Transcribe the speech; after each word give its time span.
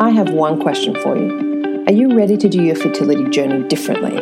I 0.00 0.08
have 0.08 0.30
one 0.30 0.58
question 0.58 0.94
for 0.94 1.14
you. 1.14 1.84
Are 1.86 1.92
you 1.92 2.16
ready 2.16 2.38
to 2.38 2.48
do 2.48 2.62
your 2.62 2.74
fertility 2.74 3.28
journey 3.28 3.68
differently? 3.68 4.16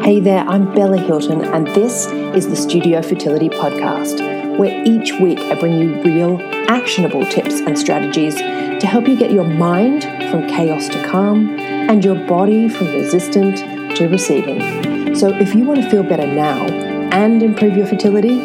Hey 0.00 0.20
there, 0.20 0.44
I'm 0.46 0.72
Bella 0.72 0.96
Hilton, 0.96 1.44
and 1.44 1.66
this 1.66 2.06
is 2.06 2.48
the 2.48 2.54
Studio 2.54 3.02
Fertility 3.02 3.48
Podcast, 3.48 4.20
where 4.58 4.80
each 4.86 5.14
week 5.14 5.40
I 5.40 5.58
bring 5.58 5.76
you 5.76 6.00
real, 6.04 6.40
actionable 6.70 7.26
tips 7.26 7.58
and 7.58 7.76
strategies 7.76 8.36
to 8.36 8.86
help 8.86 9.08
you 9.08 9.16
get 9.16 9.32
your 9.32 9.42
mind 9.42 10.04
from 10.30 10.46
chaos 10.46 10.88
to 10.90 11.04
calm 11.04 11.58
and 11.58 12.04
your 12.04 12.24
body 12.28 12.68
from 12.68 12.86
resistant 12.86 13.96
to 13.96 14.06
receiving. 14.06 15.16
So, 15.16 15.30
if 15.34 15.52
you 15.52 15.64
want 15.64 15.82
to 15.82 15.90
feel 15.90 16.04
better 16.04 16.28
now 16.28 16.64
and 17.10 17.42
improve 17.42 17.76
your 17.76 17.88
fertility, 17.88 18.36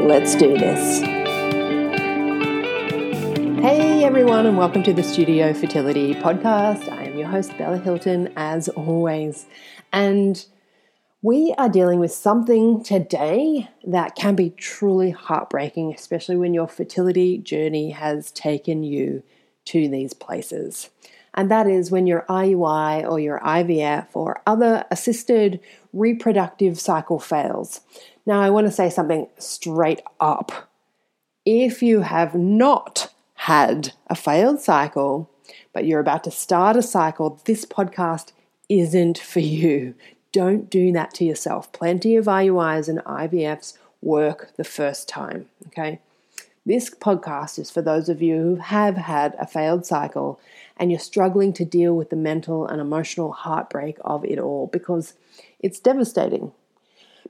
let's 0.00 0.34
do 0.34 0.56
this. 0.56 1.21
Everyone, 4.12 4.44
and 4.44 4.58
welcome 4.58 4.82
to 4.82 4.92
the 4.92 5.02
Studio 5.02 5.54
Fertility 5.54 6.12
Podcast. 6.14 6.86
I 6.92 7.04
am 7.04 7.16
your 7.16 7.28
host, 7.28 7.56
Bella 7.56 7.78
Hilton, 7.78 8.30
as 8.36 8.68
always. 8.68 9.46
And 9.90 10.44
we 11.22 11.54
are 11.56 11.70
dealing 11.70 11.98
with 11.98 12.12
something 12.12 12.84
today 12.84 13.70
that 13.86 14.14
can 14.14 14.34
be 14.34 14.50
truly 14.50 15.12
heartbreaking, 15.12 15.94
especially 15.94 16.36
when 16.36 16.52
your 16.52 16.68
fertility 16.68 17.38
journey 17.38 17.92
has 17.92 18.30
taken 18.32 18.82
you 18.82 19.22
to 19.64 19.88
these 19.88 20.12
places. 20.12 20.90
And 21.32 21.50
that 21.50 21.66
is 21.66 21.90
when 21.90 22.06
your 22.06 22.26
IUI 22.28 23.10
or 23.10 23.18
your 23.18 23.40
IVF 23.40 24.08
or 24.12 24.42
other 24.46 24.84
assisted 24.90 25.58
reproductive 25.94 26.78
cycle 26.78 27.18
fails. 27.18 27.80
Now, 28.26 28.42
I 28.42 28.50
want 28.50 28.66
to 28.66 28.72
say 28.72 28.90
something 28.90 29.26
straight 29.38 30.02
up. 30.20 30.70
If 31.46 31.82
you 31.82 32.02
have 32.02 32.34
not 32.34 33.11
had 33.46 33.92
a 34.06 34.14
failed 34.14 34.60
cycle, 34.60 35.28
but 35.72 35.84
you're 35.84 35.98
about 35.98 36.22
to 36.22 36.30
start 36.30 36.76
a 36.76 36.82
cycle, 36.82 37.40
this 37.44 37.64
podcast 37.64 38.30
isn't 38.68 39.18
for 39.18 39.40
you. 39.40 39.96
Don't 40.30 40.70
do 40.70 40.92
that 40.92 41.12
to 41.14 41.24
yourself. 41.24 41.72
Plenty 41.72 42.14
of 42.14 42.26
IUIs 42.26 42.88
and 42.88 43.00
IVFs 43.00 43.76
work 44.00 44.52
the 44.56 44.62
first 44.62 45.08
time, 45.08 45.46
okay? 45.66 45.98
This 46.64 46.88
podcast 46.88 47.58
is 47.58 47.68
for 47.68 47.82
those 47.82 48.08
of 48.08 48.22
you 48.22 48.36
who 48.36 48.56
have 48.56 48.96
had 48.96 49.34
a 49.40 49.46
failed 49.48 49.84
cycle 49.84 50.38
and 50.76 50.92
you're 50.92 51.00
struggling 51.00 51.52
to 51.54 51.64
deal 51.64 51.96
with 51.96 52.10
the 52.10 52.16
mental 52.16 52.64
and 52.64 52.80
emotional 52.80 53.32
heartbreak 53.32 53.96
of 54.02 54.24
it 54.24 54.38
all 54.38 54.68
because 54.68 55.14
it's 55.58 55.80
devastating. 55.80 56.52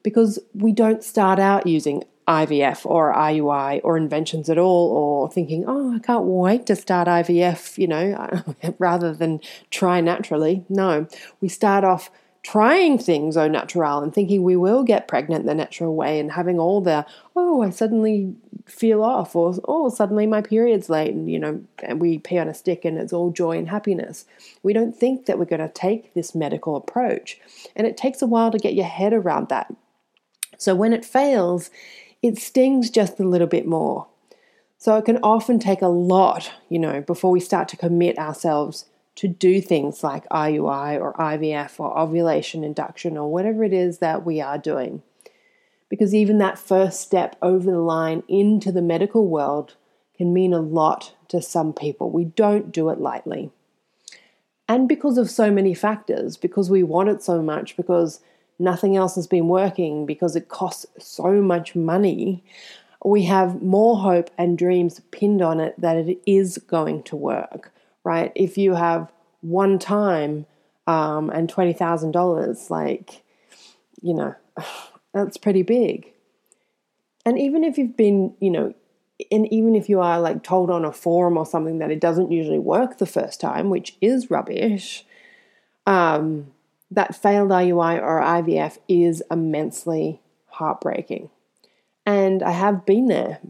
Because 0.03 0.39
we 0.53 0.73
don't 0.73 1.03
start 1.03 1.39
out 1.39 1.67
using 1.67 2.05
IVF 2.29 2.87
or 2.87 3.13
IUI 3.13 3.81
or 3.83 3.97
inventions 3.97 4.49
at 4.49 4.59
all, 4.59 4.91
or 4.91 5.31
thinking, 5.31 5.65
oh, 5.67 5.95
I 5.95 5.99
can't 5.99 6.25
wait 6.25 6.67
to 6.67 6.77
start 6.77 7.09
IVF, 7.09 7.79
you 7.79 7.89
know, 7.89 8.43
rather 8.79 9.13
than 9.13 9.41
try 9.71 10.01
naturally. 10.01 10.65
No, 10.69 11.07
we 11.41 11.49
start 11.49 11.85
off 11.85 12.11
trying 12.43 12.99
things 12.99 13.37
au 13.37 13.47
natural 13.47 14.01
and 14.01 14.13
thinking 14.13 14.43
we 14.43 14.57
will 14.57 14.83
get 14.83 15.07
pregnant 15.07 15.47
the 15.47 15.55
natural 15.55 15.95
way 15.95 16.19
and 16.19 16.33
having 16.33 16.59
all 16.59 16.81
the, 16.81 17.07
oh, 17.37 17.63
I 17.63 17.71
suddenly 17.71 18.35
feel 18.67 19.03
off, 19.03 19.35
or 19.35 19.55
oh, 19.65 19.89
suddenly 19.89 20.27
my 20.27 20.41
period's 20.41 20.89
late, 20.89 21.13
and 21.13 21.31
you 21.31 21.39
know, 21.39 21.63
and 21.83 22.01
we 22.01 22.19
pee 22.19 22.39
on 22.39 22.49
a 22.49 22.55
stick 22.55 22.85
and 22.85 22.99
it's 22.99 23.13
all 23.13 23.31
joy 23.31 23.59
and 23.59 23.69
happiness. 23.69 24.25
We 24.63 24.73
don't 24.73 24.97
think 24.97 25.27
that 25.27 25.39
we're 25.39 25.45
going 25.45 25.61
to 25.61 25.69
take 25.69 26.15
this 26.15 26.35
medical 26.35 26.77
approach, 26.77 27.39
and 27.75 27.87
it 27.87 27.97
takes 27.97 28.23
a 28.23 28.27
while 28.27 28.51
to 28.51 28.59
get 28.59 28.75
your 28.75 28.87
head 28.87 29.13
around 29.13 29.49
that. 29.49 29.75
So 30.59 30.75
when 30.75 30.93
it 30.93 31.05
fails, 31.05 31.71
it 32.23 32.39
stings 32.39 32.89
just 32.89 33.19
a 33.21 33.29
little 33.29 33.47
bit 33.47 33.67
more. 33.67 34.07
So 34.79 34.97
it 34.97 35.05
can 35.05 35.19
often 35.23 35.59
take 35.59 35.83
a 35.83 35.89
lot, 35.89 36.51
you 36.69 36.79
know, 36.79 37.03
before 37.03 37.31
we 37.31 37.41
start 37.41 37.69
to 37.69 37.77
commit 37.77 38.19
ourselves 38.19 38.87
to 39.17 39.29
do 39.29 39.61
things 39.61 40.03
like 40.03 40.29
IUI 40.31 40.99
or 41.01 41.13
IVF 41.15 41.79
or 41.79 41.97
ovulation 41.99 42.65
induction 42.65 43.17
or 43.17 43.31
whatever 43.31 43.63
it 43.63 43.73
is 43.73 43.99
that 43.99 44.25
we 44.25 44.41
are 44.41 44.59
doing. 44.59 45.03
Because 45.89 46.15
even 46.15 46.39
that 46.39 46.59
first 46.59 47.01
step 47.01 47.37
over 47.43 47.71
the 47.71 47.79
line 47.79 48.23
into 48.27 48.73
the 48.73 48.81
medical 48.81 49.27
world 49.27 49.77
can 50.17 50.33
mean 50.33 50.53
a 50.53 50.61
lot 50.61 51.15
to 51.29 51.43
some 51.43 51.73
people. 51.73 52.11
We 52.11 52.25
don't 52.25 52.73
do 52.73 52.89
it 52.89 53.01
lightly. 53.01 53.51
And 54.69 54.89
because 54.89 55.19
of 55.19 55.31
so 55.31 55.51
many 55.51 55.75
factors, 55.75 56.37
because 56.37 56.71
we 56.71 56.83
want 56.83 57.11
it 57.11 57.23
so 57.23 57.43
much, 57.43 57.77
because 57.77 58.21
nothing 58.59 58.97
else 58.97 59.15
has 59.15 59.27
been 59.27 59.49
working 59.49 60.07
because 60.07 60.37
it 60.37 60.49
costs 60.49 60.87
so 60.99 61.43
much 61.43 61.75
money, 61.75 62.45
we 63.05 63.25
have 63.25 63.63
more 63.63 63.99
hope 63.99 64.31
and 64.39 64.57
dreams 64.57 65.01
pinned 65.11 65.43
on 65.43 65.61
it 65.61 65.75
that 65.79 65.97
it 65.97 66.21
is 66.27 66.59
going 66.59 67.03
to 67.05 67.17
work, 67.17 67.73
right? 68.05 68.33
If 68.35 68.57
you 68.57 68.75
have 68.75 69.13
one 69.41 69.79
time 69.79 70.47
um, 70.87 71.31
and 71.31 71.53
$20,000, 71.53 72.71
like, 72.71 73.23
you 74.01 74.15
know, 74.15 74.35
that's 75.15 75.37
pretty 75.37 75.63
big. 75.63 76.13
And 77.25 77.39
even 77.39 77.65
if 77.65 77.79
you've 77.79 77.97
been, 77.97 78.35
you 78.41 78.51
know, 78.51 78.75
and 79.31 79.53
even 79.53 79.77
if 79.77 79.89
you 79.89 80.01
are 80.01 80.21
like 80.21 80.43
told 80.43 80.71
on 80.71 80.85
a 80.85 80.93
forum 80.93 81.37
or 81.37 81.47
something 81.47 81.79
that 81.79 81.91
it 81.91 82.01
doesn't 82.01 82.33
usually 82.33 82.59
work 82.59 82.99
the 82.99 83.07
first 83.07 83.41
time, 83.41 83.71
which 83.71 83.97
is 84.01 84.31
rubbish, 84.31 85.05
um, 85.87 86.52
that 86.95 87.15
failed 87.15 87.51
IUI 87.51 88.01
or 88.01 88.21
IVF 88.21 88.79
is 88.89 89.23
immensely 89.31 90.21
heartbreaking. 90.47 91.31
And 92.05 92.43
I 92.43 92.51
have 92.51 92.85
been 92.85 93.07
there 93.07 93.41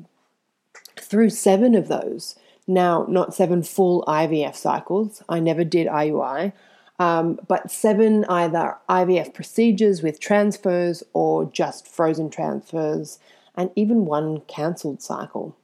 through 0.99 1.31
seven 1.31 1.75
of 1.75 1.89
those. 1.89 2.37
Now, 2.67 3.07
not 3.09 3.35
seven 3.35 3.63
full 3.63 4.05
IVF 4.07 4.55
cycles, 4.55 5.23
I 5.29 5.41
never 5.41 5.65
did 5.65 5.89
IUI, 5.89 6.53
um, 6.99 7.41
but 7.49 7.71
seven 7.71 8.25
either 8.27 8.77
IVF 8.89 9.35
procedures 9.35 10.03
with 10.03 10.21
transfers 10.21 11.03
or 11.13 11.45
just 11.47 11.89
frozen 11.89 12.31
transfers, 12.31 13.19
and 13.57 13.71
even 13.75 14.07
one 14.07 14.43
cancelled 14.43 15.03
cycle. 15.03 15.57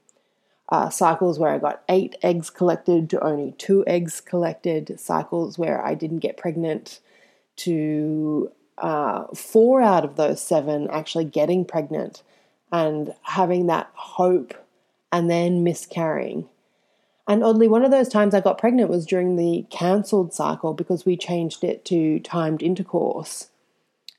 Uh, 0.70 0.90
cycles 0.90 1.38
where 1.38 1.52
I 1.52 1.58
got 1.58 1.82
eight 1.88 2.16
eggs 2.22 2.50
collected 2.50 3.08
to 3.10 3.24
only 3.24 3.52
two 3.52 3.84
eggs 3.86 4.20
collected, 4.20 4.98
cycles 4.98 5.56
where 5.56 5.82
I 5.84 5.94
didn't 5.94 6.18
get 6.18 6.36
pregnant 6.36 6.98
to 7.58 8.50
uh, 8.78 9.24
four 9.34 9.82
out 9.82 10.04
of 10.04 10.16
those 10.16 10.40
seven 10.40 10.88
actually 10.90 11.24
getting 11.24 11.64
pregnant 11.64 12.22
and 12.72 13.14
having 13.22 13.66
that 13.66 13.90
hope 13.94 14.54
and 15.12 15.30
then 15.30 15.64
miscarrying. 15.64 16.48
And 17.26 17.44
oddly, 17.44 17.68
one 17.68 17.84
of 17.84 17.90
those 17.90 18.08
times 18.08 18.34
I 18.34 18.40
got 18.40 18.58
pregnant 18.58 18.88
was 18.88 19.04
during 19.04 19.36
the 19.36 19.66
cancelled 19.70 20.32
cycle 20.32 20.72
because 20.72 21.04
we 21.04 21.16
changed 21.16 21.62
it 21.62 21.84
to 21.86 22.20
timed 22.20 22.62
intercourse. 22.62 23.50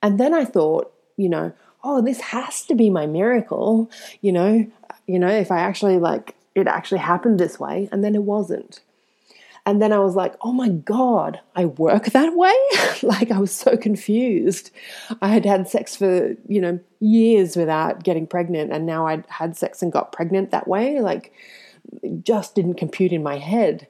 And 0.02 0.20
then 0.20 0.34
I 0.34 0.46
thought, 0.46 0.94
you 1.18 1.28
know, 1.28 1.52
oh, 1.84 2.02
this 2.02 2.22
has 2.22 2.64
to 2.66 2.76
be 2.76 2.90
my 2.90 3.08
miracle, 3.08 3.90
you 4.22 4.32
know, 4.32 4.70
you 5.08 5.18
know, 5.18 5.30
if 5.30 5.52
I 5.52 5.60
actually 5.60 5.98
like 5.98 6.36
it 6.54 6.68
actually 6.68 7.00
happened 7.00 7.40
this 7.40 7.60
way, 7.60 7.90
and 7.92 8.04
then 8.04 8.16
it 8.16 8.24
wasn't. 8.24 8.82
And 9.70 9.80
then 9.80 9.94
I 9.94 10.00
was 10.00 10.16
like, 10.16 10.34
oh 10.42 10.52
my 10.52 10.70
God, 10.70 11.40
I 11.56 11.66
work 11.66 12.06
that 12.06 12.34
way? 12.36 12.56
like 13.04 13.30
I 13.30 13.38
was 13.38 13.52
so 13.52 13.78
confused. 13.78 14.72
I 15.22 15.28
had 15.28 15.46
had 15.46 15.70
sex 15.70 15.96
for, 15.96 16.36
you 16.48 16.60
know, 16.60 16.80
years 17.00 17.56
without 17.56 18.04
getting 18.04 18.26
pregnant. 18.26 18.74
And 18.74 18.88
now 18.88 19.06
I'd 19.06 19.28
had 19.28 19.56
sex 19.56 19.84
and 19.84 19.92
got 19.92 20.12
pregnant 20.12 20.50
that 20.50 20.68
way. 20.68 21.02
Like, 21.02 21.32
just 22.24 22.56
didn't 22.56 22.80
compute 22.80 23.12
in 23.12 23.22
my 23.22 23.38
head. 23.38 23.88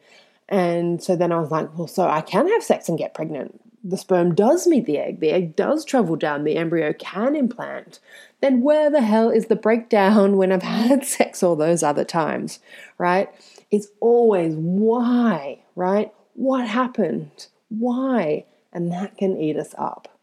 And 0.50 1.01
so 1.01 1.16
then 1.16 1.31
I 1.31 1.39
was 1.39 1.50
like, 1.50 1.78
well, 1.78 1.88
so 1.88 2.09
I 2.09 2.19
can 2.19 2.50
have 2.50 2.62
sex 2.62 2.89
and 2.89 2.97
get 2.97 3.13
pregnant. 3.13 3.62
The 3.81 3.95
sperm 3.95 4.35
does 4.35 4.68
meet 4.68 4.85
the 4.85 4.97
egg. 4.97 5.22
The 5.22 5.31
egg 5.31 5.56
does 5.56 5.85
travel 5.85 6.18
down. 6.18 6.44
The 6.44 6.57
embryo 6.57 6.91
can 6.91 7.38
implant. 7.38 8.01
Then 8.41 8.63
where 8.63 8.89
the 8.89 9.00
hell 9.01 9.29
is 9.29 9.45
the 9.45 9.56
breakdown 9.56 10.35
when 10.35 10.51
I've 10.51 10.62
had 10.89 11.06
sex 11.06 11.41
all 11.41 11.56
those 11.56 11.84
other 11.84 12.03
times, 12.03 12.59
right? 12.97 13.29
It's 13.72 13.88
always 14.00 14.56
why, 14.56 15.60
right? 15.75 16.13
What 16.33 16.68
happened? 16.68 17.48
Why? 17.69 18.45
And 18.74 18.92
that 18.92 19.18
can 19.18 19.38
eat 19.38 19.57
us 19.57 19.75
up. 19.77 20.19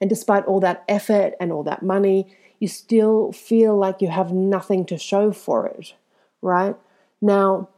And 0.00 0.10
despite 0.10 0.44
all 0.44 0.60
that 0.60 0.84
effort 0.88 1.34
and 1.40 1.52
all 1.52 1.62
that 1.64 1.82
money, 1.82 2.34
you 2.58 2.68
still 2.68 3.32
feel 3.32 3.76
like 3.76 4.02
you 4.02 4.08
have 4.08 4.32
nothing 4.32 4.84
to 4.86 4.98
show 4.98 5.32
for 5.32 5.66
it, 5.66 5.94
right? 6.42 6.76
Now, 7.20 7.68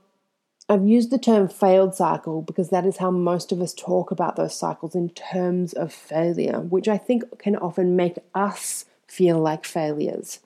I've 0.68 0.86
used 0.86 1.10
the 1.10 1.18
term 1.18 1.48
failed 1.48 1.94
cycle 1.94 2.42
because 2.42 2.68
that 2.70 2.84
is 2.84 2.98
how 2.98 3.10
most 3.10 3.52
of 3.52 3.62
us 3.62 3.72
talk 3.72 4.10
about 4.10 4.36
those 4.36 4.54
cycles 4.54 4.94
in 4.94 5.10
terms 5.10 5.72
of 5.72 5.92
failure, 5.92 6.60
which 6.60 6.88
I 6.88 6.98
think 6.98 7.38
can 7.38 7.56
often 7.56 7.96
make 7.96 8.18
us 8.34 8.84
feel 9.06 9.38
like 9.38 9.64
failures. 9.64 10.40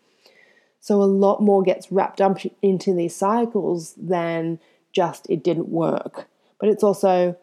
So 0.82 1.00
a 1.00 1.04
lot 1.04 1.40
more 1.40 1.62
gets 1.62 1.90
wrapped 1.90 2.20
up 2.20 2.38
into 2.60 2.92
these 2.92 3.16
cycles 3.16 3.94
than 3.96 4.58
just 4.92 5.26
it 5.30 5.42
didn't 5.42 5.68
work. 5.70 6.28
But 6.58 6.68
it's 6.68 6.82
also, 6.82 7.36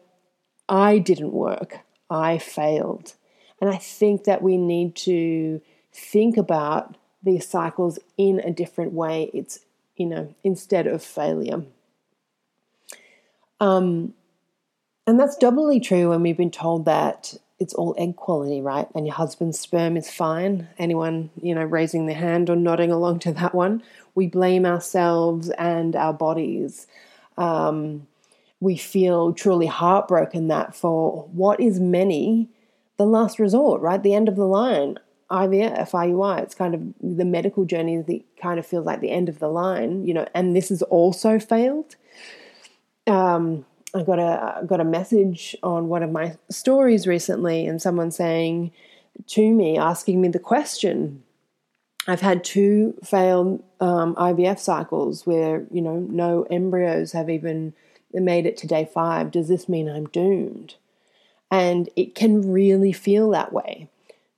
I 0.68 0.98
didn't 0.98 1.32
work, 1.32 1.80
I 2.08 2.38
failed. 2.38 3.14
And 3.60 3.68
I 3.68 3.78
think 3.78 4.24
that 4.24 4.42
we 4.42 4.56
need 4.56 4.94
to 4.96 5.60
think 5.92 6.36
about 6.36 6.96
these 7.22 7.48
cycles 7.48 7.98
in 8.16 8.40
a 8.40 8.52
different 8.52 8.92
way. 8.92 9.30
It's, 9.34 9.60
you 9.96 10.06
know, 10.06 10.34
instead 10.44 10.86
of 10.86 11.02
failure. 11.02 11.64
Um, 13.58 14.14
And 15.06 15.18
that's 15.18 15.36
doubly 15.36 15.80
true 15.80 16.10
when 16.10 16.22
we've 16.22 16.36
been 16.36 16.52
told 16.52 16.84
that 16.84 17.34
it's 17.60 17.74
all 17.74 17.94
egg 17.98 18.16
quality, 18.16 18.62
right? 18.62 18.88
And 18.94 19.06
your 19.06 19.14
husband's 19.14 19.60
sperm 19.60 19.96
is 19.96 20.10
fine. 20.10 20.66
Anyone, 20.78 21.30
you 21.40 21.54
know, 21.54 21.62
raising 21.62 22.06
their 22.06 22.16
hand 22.16 22.48
or 22.48 22.56
nodding 22.56 22.90
along 22.90 23.18
to 23.20 23.32
that 23.34 23.54
one, 23.54 23.82
we 24.14 24.26
blame 24.26 24.64
ourselves 24.64 25.50
and 25.50 25.94
our 25.94 26.14
bodies. 26.14 26.86
Um, 27.36 28.06
we 28.60 28.76
feel 28.76 29.34
truly 29.34 29.66
heartbroken 29.66 30.48
that 30.48 30.74
for 30.74 31.28
what 31.32 31.60
is 31.60 31.78
many 31.78 32.48
the 32.96 33.06
last 33.06 33.38
resort, 33.38 33.80
right? 33.82 34.02
The 34.02 34.14
end 34.14 34.28
of 34.28 34.36
the 34.36 34.46
line. 34.46 34.98
IVF, 35.30 35.90
IUI, 35.92 36.42
it's 36.42 36.56
kind 36.56 36.74
of 36.74 36.82
the 37.00 37.24
medical 37.24 37.64
journey 37.64 37.98
that 37.98 38.22
kind 38.42 38.58
of 38.58 38.66
feels 38.66 38.84
like 38.84 39.00
the 39.00 39.12
end 39.12 39.28
of 39.28 39.38
the 39.38 39.46
line, 39.46 40.04
you 40.04 40.12
know, 40.12 40.26
and 40.34 40.56
this 40.56 40.70
has 40.70 40.82
also 40.82 41.38
failed. 41.38 41.94
Um, 43.06 43.64
I 43.94 44.02
got 44.02 44.18
a 44.18 44.64
got 44.66 44.80
a 44.80 44.84
message 44.84 45.56
on 45.62 45.88
one 45.88 46.02
of 46.02 46.12
my 46.12 46.36
stories 46.48 47.06
recently, 47.06 47.66
and 47.66 47.82
someone 47.82 48.10
saying 48.10 48.72
to 49.28 49.52
me, 49.52 49.78
asking 49.78 50.20
me 50.20 50.28
the 50.28 50.38
question. 50.38 51.22
I've 52.06 52.22
had 52.22 52.42
two 52.42 52.94
failed 53.04 53.62
um, 53.80 54.14
IVF 54.14 54.58
cycles 54.58 55.26
where 55.26 55.66
you 55.70 55.82
know 55.82 55.98
no 55.98 56.44
embryos 56.44 57.12
have 57.12 57.28
even 57.28 57.74
made 58.12 58.46
it 58.46 58.56
to 58.58 58.66
day 58.66 58.88
five. 58.92 59.30
Does 59.30 59.48
this 59.48 59.68
mean 59.68 59.88
I'm 59.88 60.06
doomed? 60.06 60.74
And 61.50 61.88
it 61.96 62.14
can 62.14 62.52
really 62.52 62.92
feel 62.92 63.30
that 63.30 63.52
way. 63.52 63.88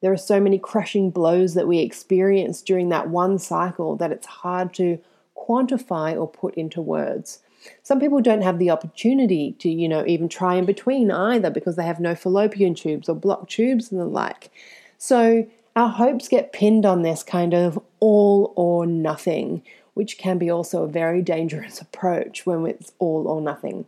There 0.00 0.12
are 0.12 0.18
so 0.18 0.40
many 0.40 0.58
crushing 0.58 1.10
blows 1.10 1.54
that 1.54 1.68
we 1.68 1.78
experience 1.78 2.62
during 2.62 2.88
that 2.88 3.08
one 3.08 3.38
cycle 3.38 3.96
that 3.96 4.10
it's 4.10 4.26
hard 4.26 4.74
to 4.74 4.98
quantify 5.36 6.18
or 6.18 6.26
put 6.26 6.54
into 6.54 6.80
words. 6.80 7.40
Some 7.82 8.00
people 8.00 8.20
don't 8.20 8.42
have 8.42 8.58
the 8.58 8.70
opportunity 8.70 9.56
to, 9.58 9.68
you 9.68 9.88
know, 9.88 10.04
even 10.06 10.28
try 10.28 10.56
in 10.56 10.64
between 10.64 11.10
either 11.10 11.50
because 11.50 11.76
they 11.76 11.84
have 11.84 12.00
no 12.00 12.14
fallopian 12.14 12.74
tubes 12.74 13.08
or 13.08 13.14
blocked 13.14 13.50
tubes 13.50 13.90
and 13.90 14.00
the 14.00 14.04
like. 14.04 14.50
So 14.98 15.46
our 15.74 15.88
hopes 15.88 16.28
get 16.28 16.52
pinned 16.52 16.84
on 16.86 17.02
this 17.02 17.22
kind 17.22 17.54
of 17.54 17.78
all 18.00 18.52
or 18.56 18.86
nothing, 18.86 19.62
which 19.94 20.18
can 20.18 20.38
be 20.38 20.50
also 20.50 20.84
a 20.84 20.88
very 20.88 21.22
dangerous 21.22 21.80
approach 21.80 22.46
when 22.46 22.66
it's 22.66 22.92
all 22.98 23.26
or 23.26 23.40
nothing. 23.40 23.86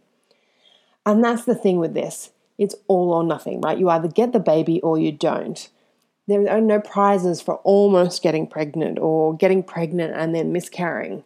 And 1.06 1.22
that's 1.22 1.44
the 1.44 1.54
thing 1.54 1.78
with 1.78 1.94
this 1.94 2.30
it's 2.56 2.76
all 2.86 3.12
or 3.12 3.24
nothing, 3.24 3.60
right? 3.60 3.78
You 3.78 3.88
either 3.90 4.06
get 4.06 4.32
the 4.32 4.38
baby 4.38 4.80
or 4.82 4.96
you 4.96 5.10
don't. 5.10 5.68
There 6.28 6.48
are 6.48 6.60
no 6.60 6.80
prizes 6.80 7.40
for 7.40 7.56
almost 7.56 8.22
getting 8.22 8.46
pregnant 8.46 8.98
or 9.00 9.36
getting 9.36 9.62
pregnant 9.64 10.14
and 10.14 10.34
then 10.34 10.52
miscarrying 10.52 11.24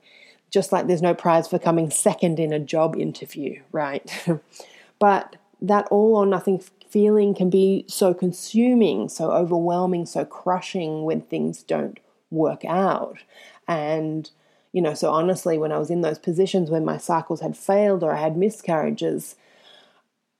just 0.50 0.72
like 0.72 0.86
there's 0.86 1.02
no 1.02 1.14
prize 1.14 1.48
for 1.48 1.58
coming 1.58 1.90
second 1.90 2.38
in 2.38 2.52
a 2.52 2.58
job 2.58 2.96
interview, 2.96 3.60
right? 3.72 4.10
but 4.98 5.36
that 5.60 5.86
all 5.90 6.16
or 6.16 6.26
nothing 6.26 6.62
feeling 6.88 7.34
can 7.34 7.50
be 7.50 7.84
so 7.86 8.14
consuming, 8.14 9.08
so 9.08 9.30
overwhelming, 9.30 10.06
so 10.06 10.24
crushing 10.24 11.02
when 11.02 11.20
things 11.20 11.62
don't 11.62 12.00
work 12.30 12.64
out. 12.64 13.18
And, 13.66 14.30
you 14.72 14.80
know, 14.80 14.94
so 14.94 15.10
honestly, 15.10 15.58
when 15.58 15.72
I 15.72 15.78
was 15.78 15.90
in 15.90 16.00
those 16.00 16.18
positions 16.18 16.70
when 16.70 16.84
my 16.84 16.96
cycles 16.96 17.40
had 17.40 17.56
failed 17.56 18.02
or 18.02 18.12
I 18.12 18.20
had 18.20 18.36
miscarriages, 18.36 19.36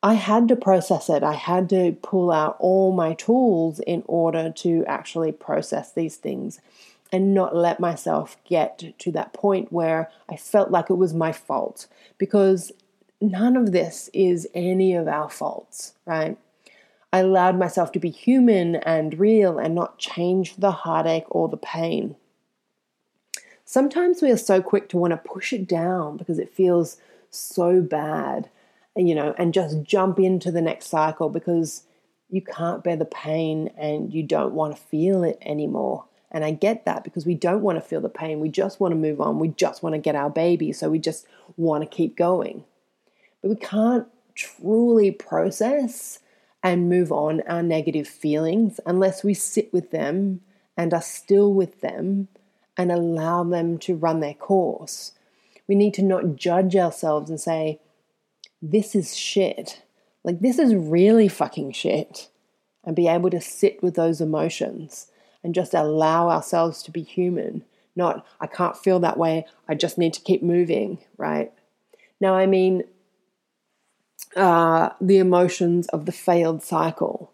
I 0.02 0.14
had 0.14 0.48
to 0.48 0.56
process 0.56 1.10
it. 1.10 1.22
I 1.22 1.34
had 1.34 1.68
to 1.70 1.92
pull 2.02 2.30
out 2.30 2.56
all 2.60 2.92
my 2.92 3.14
tools 3.14 3.80
in 3.80 4.04
order 4.06 4.50
to 4.50 4.84
actually 4.86 5.32
process 5.32 5.92
these 5.92 6.16
things 6.16 6.60
and 7.12 7.34
not 7.34 7.56
let 7.56 7.80
myself 7.80 8.36
get 8.44 8.94
to 8.98 9.12
that 9.12 9.32
point 9.32 9.72
where 9.72 10.10
I 10.28 10.36
felt 10.36 10.70
like 10.70 10.90
it 10.90 10.94
was 10.94 11.14
my 11.14 11.32
fault 11.32 11.86
because 12.18 12.72
none 13.20 13.56
of 13.56 13.72
this 13.72 14.10
is 14.12 14.48
any 14.54 14.94
of 14.94 15.08
our 15.08 15.28
faults, 15.28 15.94
right? 16.06 16.36
I 17.12 17.20
allowed 17.20 17.58
myself 17.58 17.92
to 17.92 17.98
be 17.98 18.10
human 18.10 18.76
and 18.76 19.18
real 19.18 19.58
and 19.58 19.74
not 19.74 19.98
change 19.98 20.56
the 20.56 20.70
heartache 20.70 21.24
or 21.30 21.48
the 21.48 21.56
pain. 21.56 22.16
Sometimes 23.64 24.22
we 24.22 24.30
are 24.30 24.36
so 24.36 24.62
quick 24.62 24.88
to 24.90 24.98
want 24.98 25.12
to 25.12 25.16
push 25.16 25.52
it 25.52 25.66
down 25.66 26.16
because 26.16 26.38
it 26.38 26.52
feels 26.52 26.98
so 27.30 27.80
bad, 27.80 28.50
you 28.96 29.14
know, 29.14 29.34
and 29.38 29.54
just 29.54 29.82
jump 29.82 30.18
into 30.18 30.50
the 30.50 30.62
next 30.62 30.86
cycle 30.86 31.28
because 31.28 31.82
you 32.30 32.42
can't 32.42 32.84
bear 32.84 32.96
the 32.96 33.04
pain 33.04 33.70
and 33.78 34.12
you 34.12 34.22
don't 34.22 34.54
want 34.54 34.76
to 34.76 34.82
feel 34.82 35.24
it 35.24 35.38
anymore. 35.42 36.04
And 36.30 36.44
I 36.44 36.50
get 36.50 36.84
that 36.84 37.04
because 37.04 37.24
we 37.24 37.34
don't 37.34 37.62
want 37.62 37.76
to 37.76 37.86
feel 37.86 38.00
the 38.00 38.08
pain. 38.08 38.40
We 38.40 38.50
just 38.50 38.80
want 38.80 38.92
to 38.92 38.96
move 38.96 39.20
on. 39.20 39.38
We 39.38 39.48
just 39.48 39.82
want 39.82 39.94
to 39.94 39.98
get 39.98 40.14
our 40.14 40.30
baby. 40.30 40.72
So 40.72 40.90
we 40.90 40.98
just 40.98 41.26
want 41.56 41.82
to 41.82 41.88
keep 41.88 42.16
going. 42.16 42.64
But 43.40 43.48
we 43.48 43.56
can't 43.56 44.06
truly 44.34 45.10
process 45.10 46.18
and 46.62 46.88
move 46.88 47.10
on 47.12 47.40
our 47.42 47.62
negative 47.62 48.06
feelings 48.06 48.78
unless 48.84 49.24
we 49.24 49.32
sit 49.32 49.72
with 49.72 49.90
them 49.90 50.40
and 50.76 50.92
are 50.92 51.02
still 51.02 51.52
with 51.52 51.80
them 51.80 52.28
and 52.76 52.92
allow 52.92 53.42
them 53.42 53.78
to 53.78 53.96
run 53.96 54.20
their 54.20 54.34
course. 54.34 55.12
We 55.66 55.74
need 55.74 55.94
to 55.94 56.02
not 56.02 56.36
judge 56.36 56.76
ourselves 56.76 57.30
and 57.30 57.40
say, 57.40 57.80
this 58.60 58.94
is 58.94 59.16
shit. 59.16 59.82
Like, 60.24 60.40
this 60.40 60.58
is 60.58 60.74
really 60.74 61.28
fucking 61.28 61.72
shit. 61.72 62.28
And 62.84 62.96
be 62.96 63.08
able 63.08 63.30
to 63.30 63.40
sit 63.40 63.82
with 63.82 63.94
those 63.94 64.20
emotions 64.20 65.10
and 65.42 65.54
just 65.54 65.74
allow 65.74 66.28
ourselves 66.28 66.82
to 66.82 66.90
be 66.90 67.02
human. 67.02 67.64
Not, 67.96 68.24
I 68.40 68.46
can't 68.46 68.76
feel 68.76 69.00
that 69.00 69.18
way, 69.18 69.46
I 69.68 69.74
just 69.74 69.98
need 69.98 70.12
to 70.14 70.20
keep 70.20 70.42
moving, 70.42 70.98
right? 71.16 71.52
Now, 72.20 72.34
I 72.34 72.46
mean, 72.46 72.84
uh, 74.36 74.90
the 75.00 75.18
emotions 75.18 75.88
of 75.88 76.06
the 76.06 76.12
failed 76.12 76.62
cycle. 76.62 77.32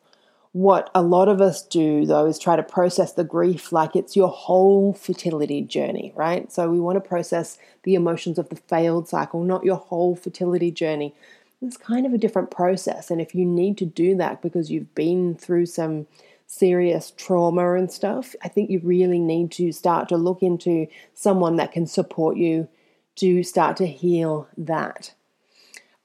What 0.53 0.89
a 0.95 1.03
lot 1.03 1.29
of 1.29 1.41
us 1.41 1.63
do, 1.63 2.07
though, 2.07 2.27
is 2.27 2.39
try 2.39 2.55
to 2.55 2.63
process 2.63 3.13
the 3.13 3.25
grief 3.25 3.73
like 3.73 3.97
it's 3.97 4.15
your 4.15 4.29
whole 4.29 4.93
fertility 4.93 5.63
journey, 5.63 6.13
right? 6.15 6.51
So 6.53 6.71
we 6.71 6.79
want 6.79 6.97
to 6.97 7.09
process 7.09 7.59
the 7.83 7.97
emotions 7.97 8.39
of 8.39 8.51
the 8.51 8.57
failed 8.57 9.09
cycle, 9.09 9.43
not 9.43 9.65
your 9.65 9.77
whole 9.77 10.15
fertility 10.15 10.71
journey. 10.71 11.13
It's 11.61 11.77
kind 11.77 12.07
of 12.07 12.13
a 12.13 12.19
different 12.19 12.53
process. 12.53 13.11
And 13.11 13.21
if 13.21 13.35
you 13.35 13.45
need 13.45 13.77
to 13.79 13.85
do 13.85 14.15
that 14.17 14.43
because 14.43 14.71
you've 14.71 14.95
been 14.95 15.35
through 15.35 15.67
some 15.67 16.07
serious 16.55 17.13
trauma 17.17 17.75
and 17.75 17.91
stuff, 17.91 18.35
I 18.43 18.49
think 18.49 18.71
you 18.71 18.81
really 18.83 19.19
need 19.19 19.51
to 19.53 19.73
start 19.73 20.09
to 20.11 20.17
look 20.17 20.43
into 20.43 20.87
someone 21.13 21.57
that 21.57 21.73
can 21.73 21.87
support 21.87 22.37
you 22.37 22.69
to 23.17 23.43
start 23.43 23.77
to 23.79 23.87
heal 23.87 24.49
that. 24.57 25.15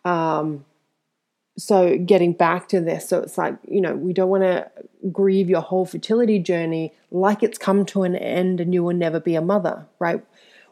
Um, 0.06 0.66
so, 1.58 1.98
getting 1.98 2.34
back 2.34 2.70
to 2.70 2.80
this, 2.80 3.10
so 3.10 3.20
it's 3.20 3.38
like, 3.38 3.58
you 3.68 3.82
know, 3.82 3.94
we 3.94 4.14
don't 4.14 4.30
want 4.30 4.44
to 4.44 4.70
grieve 5.12 5.50
your 5.50 5.62
whole 5.62 5.86
fertility 5.86 6.40
journey 6.40 6.94
like 7.12 7.44
it's 7.44 7.58
come 7.58 7.86
to 7.88 8.04
an 8.04 8.16
end 8.16 8.60
and 8.60 8.74
you 8.74 8.84
will 8.84 8.96
never 8.96 9.20
be 9.20 9.36
a 9.36 9.42
mother, 9.42 9.86
right? 10.00 10.24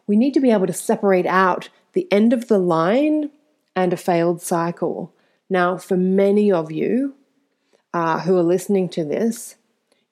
We 0.07 0.15
need 0.15 0.33
to 0.35 0.39
be 0.39 0.51
able 0.51 0.67
to 0.67 0.73
separate 0.73 1.25
out 1.25 1.69
the 1.93 2.11
end 2.11 2.31
of 2.31 2.47
the 2.47 2.57
line 2.57 3.31
and 3.75 3.91
a 3.91 3.97
failed 3.97 4.41
cycle. 4.41 5.13
Now, 5.49 5.77
for 5.77 5.97
many 5.97 6.51
of 6.51 6.71
you, 6.71 7.15
uh, 7.93 8.19
who 8.21 8.37
are 8.37 8.43
listening 8.43 8.89
to 8.89 9.03
this, 9.03 9.55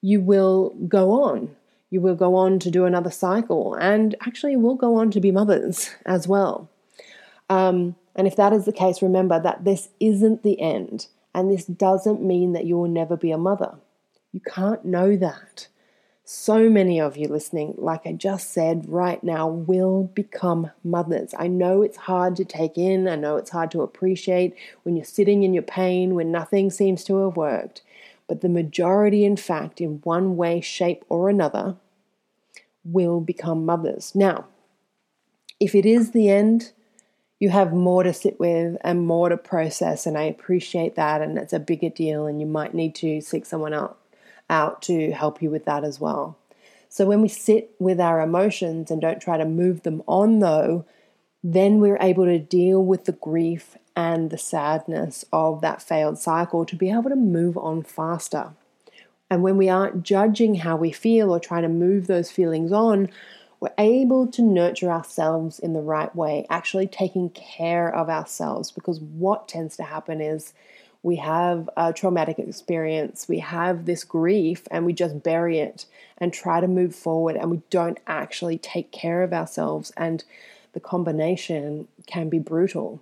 you 0.05 0.21
will 0.21 0.69
go 0.88 1.24
on. 1.24 1.55
You 1.89 2.00
will 2.00 2.13
go 2.13 2.35
on 2.35 2.59
to 2.59 2.69
do 2.69 2.85
another 2.85 3.09
cycle 3.09 3.74
and 3.74 4.13
actually 4.21 4.55
will 4.55 4.75
go 4.75 4.97
on 4.97 5.09
to 5.09 5.19
be 5.19 5.31
mothers 5.31 5.89
as 6.05 6.27
well. 6.27 6.69
Um, 7.50 7.95
and 8.15 8.27
if 8.27 8.35
that 8.35 8.53
is 8.53 8.65
the 8.65 8.71
case, 8.71 9.01
remember 9.01 9.39
that 9.39 9.65
this 9.65 9.89
isn't 10.00 10.43
the 10.43 10.62
end. 10.62 11.07
And 11.33 11.51
this 11.51 11.65
doesn't 11.65 12.21
mean 12.21 12.53
that 12.53 12.65
you 12.65 12.77
will 12.77 12.88
never 12.88 13.17
be 13.17 13.31
a 13.31 13.38
mother. 13.38 13.77
You 14.31 14.41
can't 14.41 14.85
know 14.85 15.17
that. 15.17 15.69
So 16.24 16.69
many 16.69 17.01
of 17.01 17.17
you 17.17 17.27
listening, 17.27 17.74
like 17.77 18.05
I 18.05 18.12
just 18.12 18.53
said 18.53 18.88
right 18.88 19.24
now, 19.24 19.47
will 19.47 20.03
become 20.13 20.69
mothers. 20.83 21.33
I 21.38 21.47
know 21.47 21.81
it's 21.81 21.97
hard 21.97 22.35
to 22.35 22.45
take 22.45 22.77
in. 22.77 23.07
I 23.07 23.15
know 23.15 23.38
it's 23.38 23.51
hard 23.51 23.71
to 23.71 23.81
appreciate 23.81 24.55
when 24.83 24.95
you're 24.95 25.05
sitting 25.05 25.41
in 25.41 25.53
your 25.55 25.63
pain, 25.63 26.13
when 26.13 26.31
nothing 26.31 26.69
seems 26.69 27.03
to 27.05 27.25
have 27.25 27.35
worked. 27.35 27.81
But 28.27 28.41
the 28.41 28.50
majority, 28.50 29.24
in 29.24 29.38
fact, 29.38 29.79
in 29.79 30.01
one 30.03 30.36
way, 30.36 30.62
shape, 30.62 31.05
or 31.10 31.29
another, 31.29 31.75
will 32.84 33.20
become 33.20 33.65
mothers. 33.65 34.13
Now, 34.15 34.46
if 35.60 35.75
it 35.75 35.86
is 35.86 36.12
the 36.12 36.29
end, 36.29 36.72
you 37.39 37.50
have 37.50 37.74
more 37.74 38.03
to 38.03 38.13
sit 38.13 38.39
with 38.39 38.77
and 38.82 39.05
more 39.05 39.29
to 39.29 39.38
process, 39.38 40.05
and 40.05 40.17
I 40.17 40.24
appreciate 40.24 40.96
that, 40.96 41.22
and 41.22 41.38
it's 41.38 41.53
a 41.53 41.60
bigger 41.60 41.89
deal, 41.89 42.25
and 42.25 42.39
you 42.39 42.48
might 42.48 42.74
need 42.74 42.96
to 42.96 43.22
seek 43.22 43.46
someone 43.46 43.74
out 43.74 44.00
out 44.50 44.82
to 44.84 45.12
help 45.12 45.41
you 45.41 45.50
with 45.50 45.65
that 45.65 45.84
as 45.84 46.00
well. 46.00 46.38
So 46.88 47.05
when 47.05 47.22
we 47.22 47.27
sit 47.27 47.72
with 47.79 48.00
our 48.00 48.22
emotions 48.22 48.91
and 48.91 49.01
don't 49.01 49.20
try 49.20 49.38
to 49.38 49.46
move 49.46 49.84
them 49.84 50.03
on, 50.08 50.39
though, 50.39 50.86
then 51.44 51.79
we're 51.79 51.98
able 52.00 52.25
to 52.25 52.39
deal 52.39 52.84
with 52.84 53.05
the 53.05 53.12
grief 53.12 53.75
and 53.95 54.29
the 54.29 54.37
sadness 54.37 55.25
of 55.31 55.61
that 55.61 55.81
failed 55.81 56.19
cycle 56.19 56.65
to 56.65 56.75
be 56.75 56.91
able 56.91 57.09
to 57.09 57.15
move 57.15 57.57
on 57.57 57.83
faster. 57.83 58.51
And 59.29 59.41
when 59.41 59.57
we 59.57 59.69
aren't 59.69 60.03
judging 60.03 60.55
how 60.55 60.75
we 60.75 60.91
feel 60.91 61.31
or 61.31 61.39
trying 61.39 61.63
to 61.63 61.69
move 61.69 62.07
those 62.07 62.29
feelings 62.29 62.71
on, 62.71 63.09
we're 63.59 63.73
able 63.77 64.27
to 64.27 64.41
nurture 64.41 64.91
ourselves 64.91 65.59
in 65.59 65.73
the 65.73 65.81
right 65.81 66.13
way, 66.15 66.45
actually 66.49 66.87
taking 66.87 67.29
care 67.29 67.93
of 67.93 68.09
ourselves. 68.09 68.71
Because 68.71 68.99
what 68.99 69.47
tends 69.47 69.77
to 69.77 69.83
happen 69.83 70.21
is 70.21 70.53
we 71.01 71.15
have 71.17 71.69
a 71.77 71.93
traumatic 71.93 72.37
experience, 72.37 73.27
we 73.27 73.39
have 73.39 73.85
this 73.85 74.03
grief, 74.03 74.67
and 74.71 74.85
we 74.85 74.93
just 74.93 75.23
bury 75.23 75.59
it 75.59 75.85
and 76.17 76.33
try 76.33 76.59
to 76.59 76.67
move 76.67 76.95
forward, 76.95 77.35
and 77.35 77.49
we 77.49 77.61
don't 77.69 77.99
actually 78.07 78.57
take 78.57 78.91
care 78.91 79.23
of 79.23 79.33
ourselves. 79.33 79.91
And 79.95 80.23
the 80.73 80.79
combination 80.79 81.87
can 82.07 82.29
be 82.29 82.39
brutal. 82.39 83.01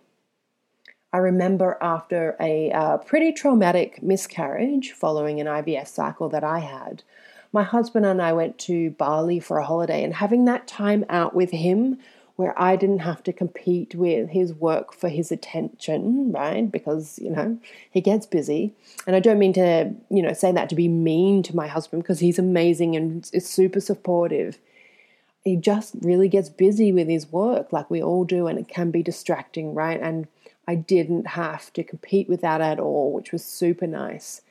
I 1.14 1.18
remember 1.18 1.78
after 1.80 2.36
a 2.40 2.72
uh, 2.72 2.98
pretty 2.98 3.32
traumatic 3.32 4.02
miscarriage 4.02 4.94
following 4.94 5.40
an 5.40 5.46
IVF 5.46 5.88
cycle 5.88 6.28
that 6.30 6.44
I 6.44 6.60
had, 6.60 7.04
my 7.52 7.62
husband 7.62 8.08
and 8.08 8.20
I 8.20 8.34
went 8.34 8.58
to 8.60 8.90
Bali 8.92 9.40
for 9.40 9.60
a 9.60 9.66
holiday, 9.66 10.04
and 10.04 10.16
having 10.16 10.46
that 10.46 10.68
time 10.68 11.06
out 11.10 11.36
with 11.36 11.52
him 11.52 12.00
where 12.36 12.60
I 12.60 12.76
didn't 12.76 13.00
have 13.00 13.22
to 13.24 13.32
compete 13.32 13.94
with 13.94 14.32
his 14.32 14.56
work 14.56 14.92
for 14.92 15.08
his 15.08 15.32
attention, 15.32 16.32
right? 16.32 16.70
Because, 16.72 17.20
you 17.20 17.30
know, 17.30 17.60
he 17.92 18.02
gets 18.02 18.26
busy. 18.26 18.74
And 19.06 19.16
I 19.16 19.20
don't 19.20 19.38
mean 19.38 19.54
to, 19.54 19.94
you 20.10 20.24
know, 20.24 20.34
say 20.34 20.52
that 20.52 20.68
to 20.70 20.76
be 20.76 20.88
mean 20.88 21.44
to 21.44 21.56
my 21.56 21.68
husband 21.68 22.02
because 22.02 22.20
he's 22.20 22.40
amazing 22.40 22.96
and 22.96 23.30
is 23.34 23.48
super 23.48 23.80
supportive. 23.80 24.58
He 25.44 25.58
just 25.58 25.94
really 26.02 26.28
gets 26.28 26.50
busy 26.50 26.92
with 26.92 27.08
his 27.08 27.32
work 27.32 27.72
like 27.72 27.92
we 27.92 28.02
all 28.02 28.24
do, 28.24 28.48
and 28.48 28.58
it 28.58 28.68
can 28.68 28.90
be 28.90 29.04
distracting, 29.04 29.76
right? 29.76 30.02
And 30.02 30.28
I 30.68 30.76
didn't 30.76 31.28
have 31.28 31.74
to 31.74 31.84
compete 31.84 32.30
with 32.30 32.42
that 32.42 32.62
at 32.62 32.80
all, 32.80 33.12
which 33.12 33.32
was 33.32 33.44
super 33.44 33.88
nice. 33.88 34.42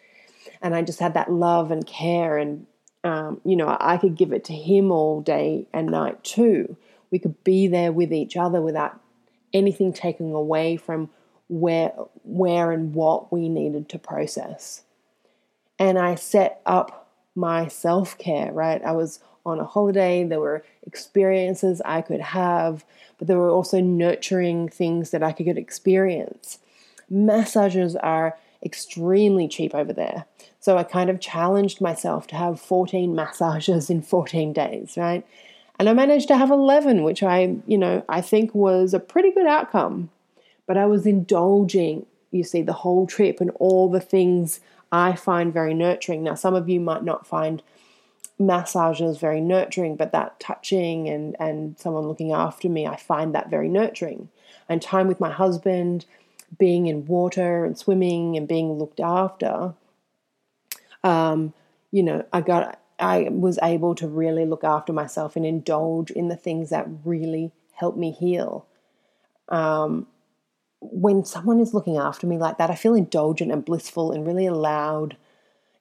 And 0.60 0.74
I 0.74 0.82
just 0.82 1.00
had 1.00 1.14
that 1.14 1.32
love 1.32 1.70
and 1.70 1.86
care, 1.86 2.36
and, 2.36 2.66
um, 3.04 3.40
you 3.44 3.56
know, 3.56 3.76
I 3.80 3.96
could 3.96 4.16
give 4.16 4.32
it 4.32 4.44
to 4.44 4.52
him 4.52 4.90
all 4.90 5.20
day 5.20 5.66
and 5.72 5.88
night 5.88 6.22
too 6.24 6.76
we 7.12 7.20
could 7.20 7.44
be 7.44 7.68
there 7.68 7.92
with 7.92 8.12
each 8.12 8.36
other 8.36 8.60
without 8.60 8.98
anything 9.52 9.92
taken 9.92 10.32
away 10.32 10.76
from 10.76 11.10
where 11.48 11.90
where 12.24 12.72
and 12.72 12.94
what 12.94 13.30
we 13.30 13.48
needed 13.48 13.88
to 13.90 13.98
process. 13.98 14.82
And 15.78 15.98
I 15.98 16.14
set 16.16 16.60
up 16.64 17.10
my 17.34 17.68
self-care, 17.68 18.50
right? 18.52 18.82
I 18.82 18.92
was 18.92 19.20
on 19.44 19.60
a 19.60 19.64
holiday, 19.64 20.24
there 20.24 20.40
were 20.40 20.64
experiences 20.86 21.82
I 21.84 22.02
could 22.02 22.20
have, 22.20 22.84
but 23.18 23.28
there 23.28 23.38
were 23.38 23.50
also 23.50 23.80
nurturing 23.80 24.68
things 24.68 25.10
that 25.10 25.22
I 25.22 25.32
could 25.32 25.58
experience. 25.58 26.58
Massages 27.10 27.96
are 27.96 28.36
extremely 28.64 29.48
cheap 29.48 29.74
over 29.74 29.92
there. 29.92 30.24
So 30.60 30.78
I 30.78 30.84
kind 30.84 31.10
of 31.10 31.20
challenged 31.20 31.80
myself 31.80 32.26
to 32.28 32.36
have 32.36 32.60
14 32.60 33.14
massages 33.14 33.90
in 33.90 34.02
14 34.02 34.52
days, 34.52 34.94
right? 34.96 35.26
And 35.78 35.88
I 35.88 35.94
managed 35.94 36.28
to 36.28 36.36
have 36.36 36.50
11, 36.50 37.02
which 37.02 37.22
I, 37.22 37.56
you 37.66 37.78
know, 37.78 38.04
I 38.08 38.20
think 38.20 38.54
was 38.54 38.94
a 38.94 39.00
pretty 39.00 39.32
good 39.32 39.46
outcome. 39.46 40.10
But 40.66 40.76
I 40.76 40.86
was 40.86 41.06
indulging, 41.06 42.06
you 42.30 42.44
see, 42.44 42.62
the 42.62 42.72
whole 42.72 43.06
trip 43.06 43.40
and 43.40 43.50
all 43.56 43.90
the 43.90 44.00
things 44.00 44.60
I 44.92 45.16
find 45.16 45.52
very 45.52 45.74
nurturing. 45.74 46.22
Now, 46.22 46.34
some 46.34 46.54
of 46.54 46.68
you 46.68 46.78
might 46.78 47.02
not 47.02 47.26
find 47.26 47.62
massages 48.38 49.18
very 49.18 49.40
nurturing, 49.40 49.96
but 49.96 50.12
that 50.12 50.40
touching 50.40 51.08
and, 51.08 51.36
and 51.38 51.78
someone 51.78 52.08
looking 52.08 52.32
after 52.32 52.68
me, 52.68 52.86
I 52.86 52.96
find 52.96 53.34
that 53.34 53.50
very 53.50 53.68
nurturing. 53.68 54.28
And 54.68 54.80
time 54.80 55.08
with 55.08 55.20
my 55.20 55.30
husband, 55.30 56.06
being 56.58 56.86
in 56.86 57.06
water 57.06 57.64
and 57.64 57.78
swimming 57.78 58.36
and 58.36 58.46
being 58.46 58.72
looked 58.78 59.00
after, 59.00 59.74
um, 61.04 61.52
you 61.90 62.02
know, 62.02 62.24
I 62.32 62.40
got 62.40 62.78
I 62.98 63.28
was 63.30 63.58
able 63.62 63.94
to 63.96 64.06
really 64.06 64.46
look 64.46 64.62
after 64.62 64.92
myself 64.92 65.34
and 65.34 65.44
indulge 65.44 66.10
in 66.10 66.28
the 66.28 66.36
things 66.36 66.70
that 66.70 66.86
really 67.04 67.50
help 67.74 67.96
me 67.96 68.12
heal. 68.12 68.66
Um, 69.48 70.06
when 70.80 71.24
someone 71.24 71.60
is 71.60 71.74
looking 71.74 71.96
after 71.96 72.26
me 72.26 72.38
like 72.38 72.58
that, 72.58 72.70
I 72.70 72.74
feel 72.76 72.94
indulgent 72.94 73.50
and 73.50 73.64
blissful 73.64 74.12
and 74.12 74.26
really 74.26 74.46
allowed, 74.46 75.16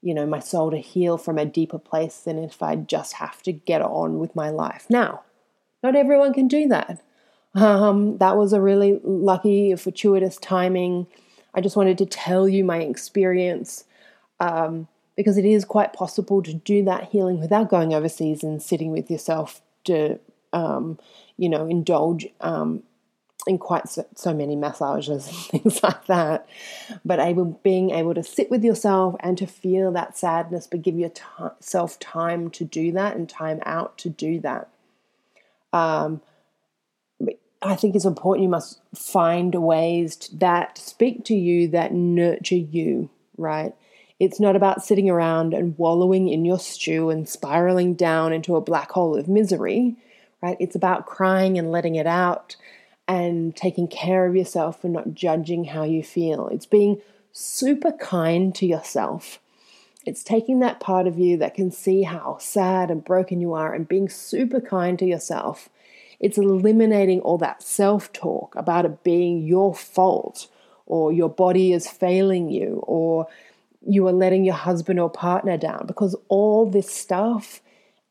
you 0.01 0.13
know, 0.13 0.25
my 0.25 0.39
soul 0.39 0.71
to 0.71 0.77
heal 0.77 1.17
from 1.17 1.37
a 1.37 1.45
deeper 1.45 1.79
place 1.79 2.17
than 2.17 2.39
if 2.39 2.61
I 2.61 2.75
just 2.75 3.13
have 3.13 3.41
to 3.43 3.51
get 3.51 3.81
on 3.81 4.19
with 4.19 4.35
my 4.35 4.49
life. 4.49 4.87
Now, 4.89 5.21
not 5.83 5.95
everyone 5.95 6.33
can 6.33 6.47
do 6.47 6.67
that. 6.67 7.01
Um, 7.53 8.17
that 8.17 8.37
was 8.37 8.53
a 8.53 8.61
really 8.61 8.99
lucky, 9.03 9.75
fortuitous 9.75 10.37
timing. 10.37 11.07
I 11.53 11.61
just 11.61 11.75
wanted 11.75 11.97
to 11.99 12.05
tell 12.05 12.47
you 12.47 12.63
my 12.63 12.79
experience. 12.79 13.83
Um, 14.39 14.87
because 15.15 15.37
it 15.37 15.45
is 15.45 15.65
quite 15.65 15.93
possible 15.93 16.41
to 16.41 16.53
do 16.53 16.83
that 16.85 17.09
healing 17.09 17.39
without 17.39 17.69
going 17.69 17.93
overseas 17.93 18.43
and 18.43 18.61
sitting 18.61 18.91
with 18.91 19.11
yourself 19.11 19.61
to, 19.83 20.19
um, 20.53 20.97
you 21.37 21.49
know, 21.49 21.67
indulge 21.67 22.27
um, 22.39 22.81
in 23.47 23.57
quite 23.57 23.89
so, 23.89 24.05
so, 24.15 24.33
many 24.33 24.55
massages 24.55 25.27
and 25.53 25.63
things 25.63 25.83
like 25.83 26.05
that. 26.05 26.47
But 27.03 27.19
able 27.19 27.59
being 27.63 27.91
able 27.91 28.13
to 28.13 28.23
sit 28.23 28.49
with 28.51 28.63
yourself 28.63 29.15
and 29.19 29.37
to 29.37 29.47
feel 29.47 29.91
that 29.91 30.17
sadness, 30.17 30.67
but 30.67 30.81
give 30.81 30.97
yourself 30.97 31.99
time 31.99 32.49
to 32.51 32.63
do 32.63 32.91
that 32.93 33.15
and 33.15 33.27
time 33.27 33.59
out 33.65 33.97
to 33.99 34.09
do 34.09 34.39
that. 34.41 34.69
Um, 35.73 36.21
I 37.61 37.75
think 37.75 37.95
it's 37.95 38.05
important. 38.05 38.43
You 38.43 38.49
must 38.49 38.81
find 38.95 39.53
ways 39.53 40.17
that 40.33 40.77
speak 40.77 41.25
to 41.25 41.35
you 41.35 41.67
that 41.69 41.93
nurture 41.93 42.55
you, 42.55 43.09
right? 43.37 43.73
It's 44.19 44.39
not 44.39 44.55
about 44.55 44.83
sitting 44.83 45.09
around 45.09 45.53
and 45.53 45.77
wallowing 45.77 46.27
in 46.27 46.45
your 46.45 46.59
stew 46.59 47.09
and 47.09 47.27
spiraling 47.27 47.93
down 47.93 48.33
into 48.33 48.55
a 48.55 48.61
black 48.61 48.91
hole 48.91 49.15
of 49.15 49.27
misery, 49.27 49.95
right? 50.41 50.57
It's 50.59 50.75
about 50.75 51.05
crying 51.05 51.57
and 51.57 51.71
letting 51.71 51.95
it 51.95 52.07
out 52.07 52.55
and 53.11 53.53
taking 53.57 53.89
care 53.89 54.25
of 54.25 54.37
yourself 54.37 54.85
and 54.85 54.93
not 54.93 55.13
judging 55.13 55.65
how 55.65 55.83
you 55.83 56.01
feel. 56.01 56.47
It's 56.47 56.65
being 56.65 57.01
super 57.33 57.91
kind 57.91 58.55
to 58.55 58.65
yourself. 58.65 59.39
It's 60.05 60.23
taking 60.23 60.59
that 60.59 60.79
part 60.79 61.07
of 61.07 61.19
you 61.19 61.35
that 61.35 61.53
can 61.53 61.71
see 61.71 62.03
how 62.03 62.37
sad 62.39 62.89
and 62.89 63.03
broken 63.03 63.41
you 63.41 63.53
are 63.53 63.73
and 63.73 63.85
being 63.85 64.07
super 64.07 64.61
kind 64.61 64.97
to 64.99 65.05
yourself. 65.05 65.67
It's 66.21 66.37
eliminating 66.37 67.19
all 67.19 67.37
that 67.39 67.61
self 67.61 68.13
talk 68.13 68.55
about 68.55 68.85
it 68.85 69.03
being 69.03 69.43
your 69.43 69.75
fault 69.75 70.47
or 70.85 71.11
your 71.11 71.29
body 71.29 71.73
is 71.73 71.89
failing 71.89 72.49
you 72.49 72.81
or 72.87 73.27
you 73.85 74.07
are 74.07 74.13
letting 74.13 74.45
your 74.45 74.55
husband 74.55 75.01
or 75.01 75.09
partner 75.09 75.57
down 75.57 75.83
because 75.85 76.15
all 76.29 76.65
this 76.65 76.89
stuff, 76.89 77.59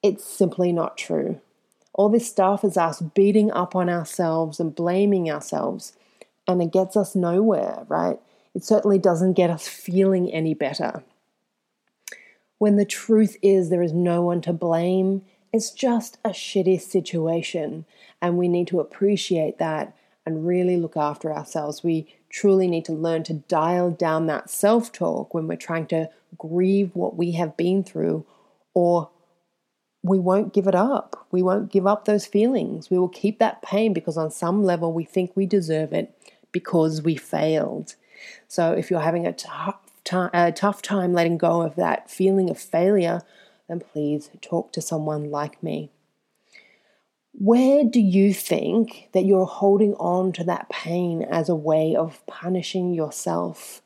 it's 0.02 0.24
simply 0.24 0.72
not 0.72 0.98
true. 0.98 1.40
All 2.00 2.08
this 2.08 2.26
stuff 2.26 2.64
is 2.64 2.78
us 2.78 3.02
beating 3.02 3.50
up 3.50 3.76
on 3.76 3.90
ourselves 3.90 4.58
and 4.58 4.74
blaming 4.74 5.30
ourselves, 5.30 5.92
and 6.48 6.62
it 6.62 6.72
gets 6.72 6.96
us 6.96 7.14
nowhere, 7.14 7.84
right? 7.88 8.18
It 8.54 8.64
certainly 8.64 8.98
doesn't 8.98 9.34
get 9.34 9.50
us 9.50 9.68
feeling 9.68 10.32
any 10.32 10.54
better. 10.54 11.02
When 12.56 12.76
the 12.76 12.86
truth 12.86 13.36
is, 13.42 13.68
there 13.68 13.82
is 13.82 13.92
no 13.92 14.22
one 14.22 14.40
to 14.40 14.52
blame, 14.54 15.26
it's 15.52 15.70
just 15.72 16.16
a 16.24 16.30
shitty 16.30 16.80
situation, 16.80 17.84
and 18.22 18.38
we 18.38 18.48
need 18.48 18.68
to 18.68 18.80
appreciate 18.80 19.58
that 19.58 19.94
and 20.24 20.46
really 20.46 20.78
look 20.78 20.96
after 20.96 21.30
ourselves. 21.30 21.84
We 21.84 22.06
truly 22.30 22.66
need 22.66 22.86
to 22.86 22.94
learn 22.94 23.24
to 23.24 23.34
dial 23.34 23.90
down 23.90 24.24
that 24.24 24.48
self 24.48 24.90
talk 24.90 25.34
when 25.34 25.46
we're 25.46 25.56
trying 25.56 25.86
to 25.88 26.08
grieve 26.38 26.92
what 26.94 27.16
we 27.16 27.32
have 27.32 27.58
been 27.58 27.84
through, 27.84 28.24
or 28.72 29.10
we 30.02 30.18
won't 30.18 30.54
give 30.54 30.66
it 30.66 30.74
up. 30.74 31.26
We 31.30 31.42
won't 31.42 31.70
give 31.70 31.86
up 31.86 32.04
those 32.04 32.26
feelings. 32.26 32.90
We 32.90 32.98
will 32.98 33.08
keep 33.08 33.38
that 33.38 33.62
pain 33.62 33.92
because, 33.92 34.16
on 34.16 34.30
some 34.30 34.64
level, 34.64 34.92
we 34.92 35.04
think 35.04 35.32
we 35.34 35.46
deserve 35.46 35.92
it 35.92 36.14
because 36.52 37.02
we 37.02 37.16
failed. 37.16 37.94
So, 38.48 38.72
if 38.72 38.90
you're 38.90 39.00
having 39.00 39.26
a 39.26 39.32
tough, 39.32 39.78
time, 40.04 40.30
a 40.32 40.52
tough 40.52 40.82
time 40.82 41.12
letting 41.12 41.38
go 41.38 41.62
of 41.62 41.76
that 41.76 42.10
feeling 42.10 42.48
of 42.48 42.58
failure, 42.58 43.22
then 43.68 43.80
please 43.80 44.30
talk 44.40 44.72
to 44.72 44.80
someone 44.80 45.30
like 45.30 45.62
me. 45.62 45.90
Where 47.32 47.84
do 47.84 48.00
you 48.00 48.34
think 48.34 49.08
that 49.12 49.24
you're 49.24 49.46
holding 49.46 49.94
on 49.94 50.32
to 50.32 50.44
that 50.44 50.68
pain 50.68 51.22
as 51.22 51.48
a 51.48 51.54
way 51.54 51.94
of 51.94 52.24
punishing 52.26 52.92
yourself? 52.92 53.82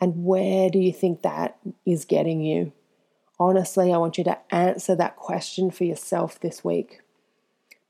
And 0.00 0.24
where 0.24 0.70
do 0.70 0.78
you 0.78 0.92
think 0.92 1.22
that 1.22 1.58
is 1.84 2.04
getting 2.04 2.40
you? 2.40 2.72
Honestly, 3.40 3.92
I 3.92 3.98
want 3.98 4.18
you 4.18 4.24
to 4.24 4.38
answer 4.52 4.96
that 4.96 5.16
question 5.16 5.70
for 5.70 5.84
yourself 5.84 6.40
this 6.40 6.64
week 6.64 7.00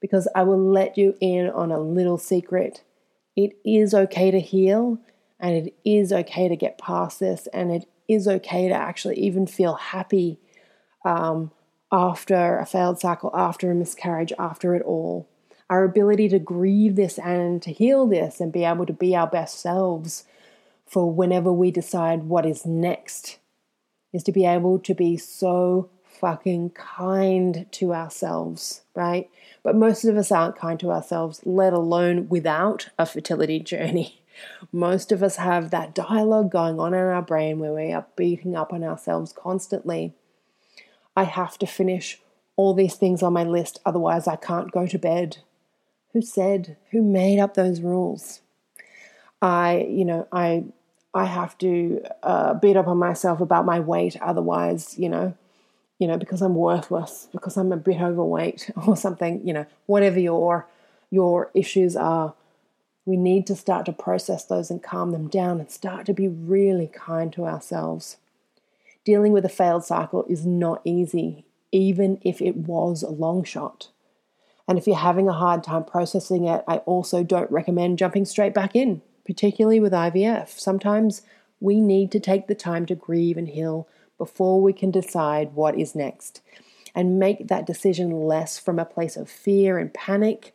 because 0.01 0.29
I 0.35 0.43
will 0.43 0.63
let 0.63 0.99
you 0.99 1.17
in 1.21 1.49
on 1.49 1.73
a 1.73 1.81
little 1.81 2.19
secret. 2.19 2.83
It 3.35 3.57
is 3.65 3.95
okay 3.95 4.31
to 4.31 4.41
heal 4.41 4.99
and 5.41 5.55
it 5.55 5.75
is 5.85 6.13
okay 6.13 6.49
to 6.49 6.57
get 6.57 6.79
past 6.79 7.21
this 7.21 7.47
and 7.53 7.71
it 7.71 7.89
is 8.09 8.29
okay 8.29 8.69
to 8.69 8.75
actually 8.75 9.19
even 9.21 9.47
feel 9.47 9.75
happy 9.75 10.39
um, 11.05 11.51
after 11.91 12.59
a 12.59 12.67
failed 12.67 13.01
cycle, 13.01 13.31
after 13.35 13.71
a 13.71 13.75
miscarriage, 13.75 14.33
after 14.39 14.75
it 14.75 14.83
all. 14.83 15.29
Our 15.71 15.85
ability 15.85 16.29
to 16.31 16.39
grieve 16.39 16.97
this 16.97 17.19
and 17.19 17.63
to 17.63 17.73
heal 17.73 18.07
this 18.07 18.41
and 18.41 18.53
be 18.53 18.65
able 18.65 18.87
to 18.87 18.93
be 18.93 19.15
our 19.15 19.27
best 19.27 19.61
selves 19.61 20.25
for 20.87 21.11
whenever 21.11 21.53
we 21.53 21.71
decide 21.71 22.25
what 22.25 22.47
is 22.47 22.65
next 22.65 23.39
is 24.13 24.23
to 24.25 24.33
be 24.33 24.47
able 24.47 24.79
to 24.81 24.95
be 24.95 25.17
so 25.17 25.91
fucking 26.05 26.71
kind 26.71 27.67
to 27.71 27.95
ourselves, 27.95 28.83
right? 28.95 29.31
But 29.63 29.77
most 29.77 30.05
of 30.05 30.17
us 30.17 30.33
aren't 30.33 30.57
kind 30.57 30.81
to 30.81 30.91
ourselves, 30.91 31.41
let 31.45 31.73
alone 31.73 32.29
without 32.29 32.89
a 32.99 33.07
fertility 33.07 33.61
journey. 33.75 34.23
Most 34.73 35.11
of 35.11 35.23
us 35.23 35.37
have 35.37 35.71
that 35.71 35.95
dialogue 35.95 36.51
going 36.51 36.79
on 36.79 36.95
in 36.95 37.01
our 37.01 37.23
brain 37.23 37.59
where 37.59 37.73
we 37.73 37.93
are 37.93 38.07
beating 38.17 38.57
up 38.57 38.73
on 38.73 38.85
ourselves 38.85 39.33
constantly. 39.33 40.15
I 41.17 41.25
have 41.25 41.59
to 41.59 41.67
finish 41.67 42.21
all 42.57 42.75
these 42.75 42.95
things 42.95 43.23
on 43.23 43.33
my 43.33 43.45
list, 43.45 43.81
otherwise, 43.85 44.27
I 44.27 44.37
can't 44.37 44.73
go 44.73 44.87
to 44.87 44.99
bed. 44.99 45.39
Who 46.13 46.23
said? 46.23 46.77
Who 46.91 47.03
made 47.03 47.39
up 47.39 47.55
those 47.55 47.81
rules? 47.81 48.41
I, 49.41 49.87
you 49.89 50.05
know, 50.05 50.27
I, 50.33 50.65
I 51.15 51.25
have 51.25 51.57
to 51.59 52.03
uh, 52.23 52.55
beat 52.55 52.77
up 52.77 52.87
on 52.87 52.99
myself 52.99 53.41
about 53.41 53.65
my 53.65 53.81
weight, 53.81 54.17
otherwise, 54.21 54.99
you 54.99 55.09
know, 55.09 55.35
you 55.99 56.07
know, 56.07 56.17
because 56.17 56.43
I'm 56.43 56.55
worthless, 56.55 57.29
because 57.33 57.57
I'm 57.57 57.73
a 57.73 57.77
bit 57.77 58.01
overweight 58.01 58.71
or 58.87 58.97
something, 58.97 59.47
you 59.47 59.53
know, 59.53 59.67
whatever 59.87 60.19
your 60.19 60.67
your 61.11 61.51
issues 61.55 61.97
are, 61.97 62.35
we 63.07 63.17
need 63.17 63.47
to 63.47 63.57
start 63.57 63.87
to 63.87 63.93
process 63.93 64.45
those 64.45 64.71
and 64.71 64.83
calm 64.83 65.13
them 65.13 65.29
down 65.29 65.59
and 65.59 65.71
start 65.71 66.05
to 66.05 66.13
be 66.13 66.29
really 66.29 66.87
kind 66.87 67.33
to 67.33 67.47
ourselves. 67.47 68.19
Dealing 69.05 69.33
with 69.33 69.47
a 69.47 69.49
failed 69.49 69.87
cycle 69.87 70.27
is 70.29 70.45
not 70.45 70.83
easy, 70.85 71.47
even 71.73 72.21
if 72.21 72.43
it 72.43 72.55
was 72.55 73.03
a 73.03 73.09
long 73.09 73.43
shot. 73.43 73.89
And 74.69 74.77
if 74.77 74.87
you're 74.87 74.97
having 74.97 75.27
a 75.27 75.33
hard 75.33 75.65
time 75.65 75.85
processing 75.85 76.45
it, 76.45 76.63
I 76.69 76.77
also 76.79 77.25
don't 77.25 77.51
recommend 77.51 77.97
jumping 77.97 78.27
straight 78.27 78.53
back 78.53 78.77
in, 78.77 79.01
particularly 79.29 79.79
with 79.79 79.93
IVF. 79.93 80.59
Sometimes 80.59 81.21
we 81.61 81.83
need 81.83 82.11
to 82.13 82.19
take 82.19 82.47
the 82.47 82.55
time 82.55 82.87
to 82.87 82.95
grieve 82.95 83.37
and 83.37 83.47
heal 83.47 83.87
before 84.17 84.63
we 84.63 84.73
can 84.73 84.91
decide 84.91 85.53
what 85.53 85.79
is 85.79 85.95
next 85.95 86.41
and 86.95 87.19
make 87.19 87.49
that 87.49 87.67
decision 87.67 88.23
less 88.23 88.59
from 88.59 88.79
a 88.79 88.87
place 88.87 89.19
of 89.19 89.29
fear 89.29 89.79
and 89.79 89.93
panic 89.93 90.55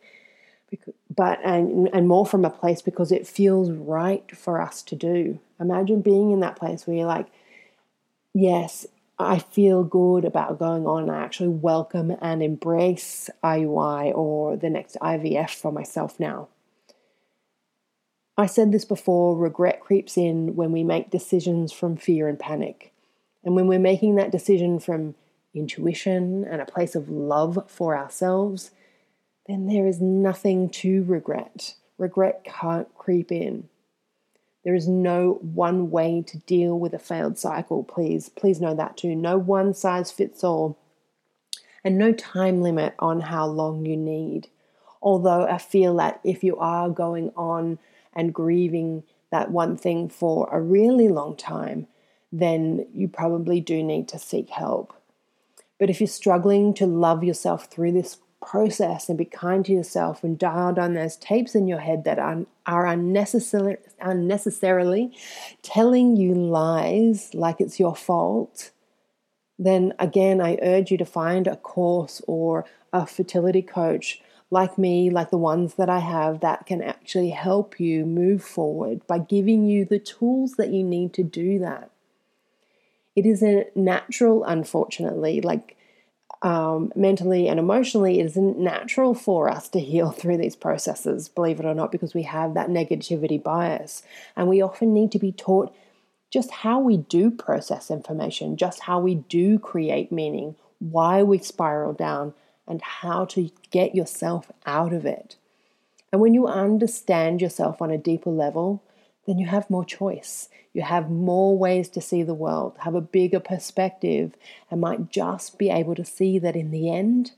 but 1.14 1.38
and 1.44 1.88
and 1.92 2.08
more 2.08 2.26
from 2.26 2.44
a 2.44 2.50
place 2.50 2.82
because 2.82 3.12
it 3.12 3.28
feels 3.28 3.70
right 3.70 4.36
for 4.36 4.60
us 4.60 4.82
to 4.82 4.96
do. 4.96 5.38
Imagine 5.60 6.00
being 6.00 6.32
in 6.32 6.40
that 6.40 6.56
place 6.56 6.84
where 6.84 6.96
you're 6.96 7.06
like 7.06 7.28
yes 8.32 8.84
i 9.20 9.38
feel 9.38 9.84
good 9.84 10.24
about 10.24 10.58
going 10.58 10.84
on. 10.84 11.08
I 11.08 11.22
actually 11.22 11.50
welcome 11.50 12.16
and 12.20 12.42
embrace 12.42 13.30
iui 13.44 14.12
or 14.16 14.56
the 14.56 14.68
next 14.68 14.96
ivf 15.00 15.50
for 15.50 15.70
myself 15.70 16.18
now 16.18 16.48
i 18.36 18.46
said 18.46 18.72
this 18.72 18.84
before 18.84 19.36
regret 19.36 19.80
creeps 19.80 20.16
in 20.16 20.54
when 20.56 20.72
we 20.72 20.82
make 20.82 21.10
decisions 21.10 21.72
from 21.72 21.96
fear 21.96 22.28
and 22.28 22.38
panic 22.38 22.92
and 23.44 23.54
when 23.54 23.66
we're 23.66 23.78
making 23.78 24.16
that 24.16 24.32
decision 24.32 24.80
from 24.80 25.14
intuition 25.54 26.44
and 26.44 26.60
a 26.60 26.66
place 26.66 26.94
of 26.94 27.08
love 27.08 27.64
for 27.68 27.96
ourselves, 27.96 28.70
then 29.46 29.66
there 29.66 29.86
is 29.86 30.00
nothing 30.00 30.68
to 30.68 31.04
regret. 31.04 31.74
Regret 31.98 32.44
can't 32.44 32.92
creep 32.96 33.30
in. 33.30 33.68
There 34.64 34.74
is 34.74 34.88
no 34.88 35.38
one 35.42 35.90
way 35.90 36.24
to 36.26 36.38
deal 36.38 36.78
with 36.78 36.94
a 36.94 36.98
failed 36.98 37.38
cycle, 37.38 37.84
please. 37.84 38.30
Please 38.30 38.60
know 38.60 38.74
that 38.74 38.96
too. 38.96 39.14
No 39.14 39.36
one 39.36 39.74
size 39.74 40.10
fits 40.10 40.42
all, 40.42 40.78
and 41.84 41.98
no 41.98 42.12
time 42.12 42.62
limit 42.62 42.94
on 42.98 43.20
how 43.20 43.46
long 43.46 43.84
you 43.84 43.96
need. 43.96 44.48
Although 45.02 45.46
I 45.46 45.58
feel 45.58 45.94
that 45.96 46.18
if 46.24 46.42
you 46.42 46.56
are 46.56 46.88
going 46.88 47.30
on 47.36 47.78
and 48.14 48.34
grieving 48.34 49.04
that 49.30 49.50
one 49.50 49.76
thing 49.76 50.08
for 50.08 50.48
a 50.52 50.60
really 50.60 51.08
long 51.08 51.36
time, 51.36 51.86
then 52.30 52.86
you 52.92 53.08
probably 53.08 53.60
do 53.60 53.82
need 53.82 54.08
to 54.08 54.18
seek 54.18 54.50
help. 54.50 54.94
But 55.78 55.90
if 55.90 56.00
you're 56.00 56.08
struggling 56.08 56.74
to 56.74 56.86
love 56.86 57.24
yourself 57.24 57.66
through 57.66 57.92
this 57.92 58.18
process 58.40 59.08
and 59.08 59.16
be 59.16 59.24
kind 59.24 59.64
to 59.64 59.72
yourself 59.72 60.22
and 60.22 60.38
dial 60.38 60.72
down 60.72 60.94
those 60.94 61.16
tapes 61.16 61.54
in 61.54 61.66
your 61.66 61.80
head 61.80 62.04
that 62.04 62.18
are, 62.18 62.44
are 62.66 62.86
unnecessary, 62.86 63.78
unnecessarily 64.00 65.16
telling 65.62 66.16
you 66.16 66.34
lies 66.34 67.34
like 67.34 67.60
it's 67.60 67.80
your 67.80 67.96
fault, 67.96 68.70
then 69.58 69.94
again, 69.98 70.40
I 70.40 70.58
urge 70.62 70.90
you 70.90 70.98
to 70.98 71.04
find 71.04 71.46
a 71.46 71.56
course 71.56 72.20
or 72.26 72.64
a 72.92 73.06
fertility 73.06 73.62
coach 73.62 74.20
like 74.50 74.78
me, 74.78 75.10
like 75.10 75.30
the 75.30 75.38
ones 75.38 75.74
that 75.74 75.88
I 75.88 75.98
have, 75.98 76.40
that 76.40 76.66
can 76.66 76.82
actually 76.82 77.30
help 77.30 77.80
you 77.80 78.04
move 78.04 78.42
forward 78.42 79.06
by 79.06 79.18
giving 79.18 79.66
you 79.66 79.84
the 79.84 79.98
tools 79.98 80.52
that 80.52 80.70
you 80.70 80.84
need 80.84 81.12
to 81.14 81.22
do 81.22 81.58
that 81.58 81.90
it 83.16 83.26
isn't 83.26 83.76
natural, 83.76 84.44
unfortunately. 84.44 85.40
Like 85.40 85.76
um, 86.42 86.92
mentally 86.94 87.48
and 87.48 87.58
emotionally, 87.58 88.20
it 88.20 88.26
isn't 88.26 88.58
natural 88.58 89.14
for 89.14 89.48
us 89.48 89.68
to 89.70 89.80
heal 89.80 90.10
through 90.12 90.38
these 90.38 90.56
processes, 90.56 91.28
believe 91.28 91.60
it 91.60 91.66
or 91.66 91.74
not, 91.74 91.92
because 91.92 92.14
we 92.14 92.22
have 92.24 92.54
that 92.54 92.68
negativity 92.68 93.42
bias. 93.42 94.02
And 94.36 94.48
we 94.48 94.60
often 94.60 94.92
need 94.92 95.12
to 95.12 95.18
be 95.18 95.32
taught 95.32 95.74
just 96.30 96.50
how 96.50 96.80
we 96.80 96.96
do 96.96 97.30
process 97.30 97.90
information, 97.90 98.56
just 98.56 98.80
how 98.80 98.98
we 98.98 99.14
do 99.14 99.58
create 99.58 100.10
meaning, 100.10 100.56
why 100.80 101.22
we 101.22 101.38
spiral 101.38 101.92
down, 101.92 102.34
and 102.66 102.80
how 102.82 103.24
to 103.26 103.50
get 103.70 103.94
yourself 103.94 104.50
out 104.66 104.92
of 104.92 105.04
it. 105.04 105.36
And 106.12 106.20
when 106.20 106.34
you 106.34 106.46
understand 106.46 107.40
yourself 107.40 107.82
on 107.82 107.90
a 107.90 107.98
deeper 107.98 108.30
level, 108.30 108.82
then 109.26 109.38
you 109.38 109.46
have 109.46 109.70
more 109.70 109.84
choice. 109.84 110.48
You 110.72 110.82
have 110.82 111.10
more 111.10 111.56
ways 111.56 111.88
to 111.90 112.00
see 112.00 112.22
the 112.22 112.34
world, 112.34 112.76
have 112.80 112.94
a 112.94 113.00
bigger 113.00 113.40
perspective, 113.40 114.34
and 114.70 114.80
might 114.80 115.10
just 115.10 115.58
be 115.58 115.70
able 115.70 115.94
to 115.94 116.04
see 116.04 116.38
that 116.38 116.56
in 116.56 116.70
the 116.70 116.90
end, 116.90 117.32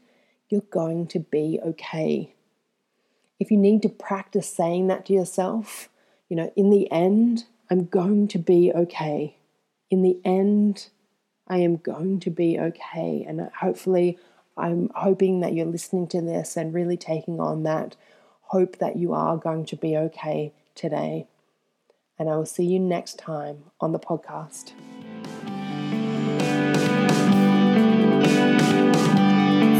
you're 0.48 0.62
going 0.62 1.06
to 1.08 1.18
be 1.18 1.60
okay. 1.64 2.34
If 3.38 3.50
you 3.50 3.56
need 3.56 3.82
to 3.82 3.88
practice 3.88 4.48
saying 4.48 4.86
that 4.88 5.06
to 5.06 5.12
yourself, 5.12 5.88
you 6.28 6.36
know, 6.36 6.52
in 6.56 6.70
the 6.70 6.90
end, 6.90 7.44
I'm 7.70 7.86
going 7.86 8.28
to 8.28 8.38
be 8.38 8.72
okay. 8.72 9.36
In 9.90 10.02
the 10.02 10.18
end, 10.24 10.88
I 11.48 11.58
am 11.58 11.76
going 11.76 12.20
to 12.20 12.30
be 12.30 12.58
okay. 12.58 13.24
And 13.26 13.50
hopefully, 13.60 14.18
I'm 14.56 14.90
hoping 14.94 15.40
that 15.40 15.52
you're 15.52 15.66
listening 15.66 16.06
to 16.08 16.20
this 16.20 16.56
and 16.56 16.72
really 16.72 16.96
taking 16.96 17.40
on 17.40 17.62
that 17.64 17.96
hope 18.42 18.78
that 18.78 18.96
you 18.96 19.12
are 19.12 19.36
going 19.36 19.66
to 19.66 19.76
be 19.76 19.96
okay 19.96 20.52
today 20.74 21.26
and 22.18 22.30
I 22.30 22.36
will 22.36 22.46
see 22.46 22.64
you 22.64 22.78
next 22.78 23.18
time 23.18 23.64
on 23.80 23.92
the 23.92 23.98
podcast. 23.98 24.72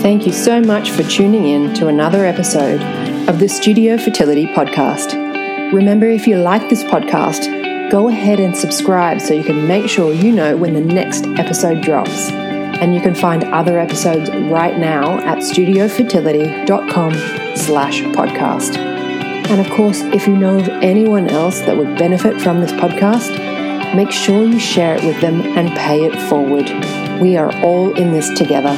Thank 0.03 0.27
you 0.27 0.33
so 0.33 0.61
much 0.61 0.91
for 0.91 1.03
tuning 1.03 1.47
in 1.47 1.75
to 1.75 1.89
another 1.89 2.25
episode 2.25 2.81
of 3.29 3.41
the 3.41 3.49
Studio 3.49 3.99
Fertility 3.99 4.47
Podcast. 4.47 5.15
Remember, 5.73 6.07
if 6.07 6.29
you 6.29 6.37
like 6.37 6.69
this 6.69 6.85
podcast, 6.85 7.91
go 7.91 8.09
ahead 8.09 8.39
and 8.39 8.57
subscribe 8.57 9.21
so 9.21 9.35
you 9.35 9.43
can 9.43 9.67
make 9.67 9.89
sure 9.89 10.13
you 10.13 10.31
know 10.31 10.57
when 10.57 10.75
the 10.75 10.81
next 10.81 11.27
episode 11.27 11.83
drops. 11.83 12.31
And 12.81 12.95
you 12.95 13.01
can 13.01 13.15
find 13.15 13.45
other 13.45 13.79
episodes 13.79 14.31
right 14.31 14.79
now 14.79 15.19
at 15.21 15.39
studiofertility.com 15.39 17.15
slash 17.57 18.03
podcast. 18.03 18.77
And 18.77 19.61
of 19.61 19.71
course, 19.71 20.01
if 20.03 20.27
you 20.27 20.37
know 20.37 20.59
of 20.59 20.69
anyone 20.69 21.29
else 21.29 21.61
that 21.61 21.77
would 21.77 21.97
benefit 21.97 22.41
from 22.41 22.61
this 22.61 22.73
podcast, 22.73 23.95
make 23.95 24.11
sure 24.11 24.45
you 24.45 24.59
share 24.59 24.97
it 24.97 25.05
with 25.05 25.21
them 25.21 25.41
and 25.41 25.71
pay 25.71 26.05
it 26.05 26.21
forward. 26.29 26.69
We 27.21 27.37
are 27.37 27.55
all 27.63 27.95
in 27.95 28.13
this 28.13 28.29
together. 28.37 28.75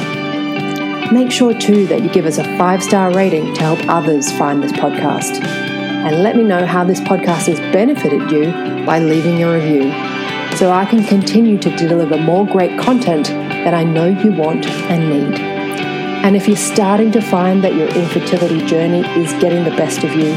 Make 1.11 1.31
sure 1.31 1.53
too 1.53 1.87
that 1.87 2.03
you 2.03 2.09
give 2.09 2.25
us 2.25 2.37
a 2.37 2.43
five 2.57 2.83
star 2.83 3.11
rating 3.11 3.53
to 3.55 3.61
help 3.61 3.79
others 3.89 4.31
find 4.37 4.61
this 4.61 4.71
podcast. 4.71 5.41
And 5.43 6.23
let 6.23 6.37
me 6.37 6.43
know 6.43 6.65
how 6.65 6.83
this 6.83 7.01
podcast 7.01 7.47
has 7.47 7.59
benefited 7.73 8.31
you 8.31 8.45
by 8.85 8.99
leaving 8.99 9.43
a 9.43 9.51
review 9.51 9.91
so 10.55 10.71
I 10.71 10.85
can 10.85 11.03
continue 11.03 11.57
to 11.57 11.75
deliver 11.75 12.17
more 12.17 12.45
great 12.45 12.79
content 12.79 13.29
that 13.63 13.73
I 13.73 13.83
know 13.83 14.05
you 14.07 14.31
want 14.31 14.67
and 14.67 15.09
need. 15.09 15.39
And 15.39 16.35
if 16.35 16.47
you're 16.47 16.57
starting 16.57 17.11
to 17.13 17.21
find 17.21 17.63
that 17.63 17.73
your 17.75 17.87
infertility 17.89 18.63
journey 18.65 19.01
is 19.21 19.31
getting 19.41 19.63
the 19.63 19.71
best 19.71 20.03
of 20.03 20.11
you, 20.11 20.35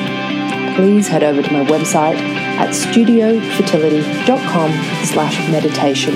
please 0.76 1.08
head 1.08 1.22
over 1.22 1.42
to 1.42 1.52
my 1.52 1.64
website 1.64 2.16
at 2.16 2.70
studiofertility.com 2.70 4.72
slash 5.04 5.50
meditation 5.50 6.14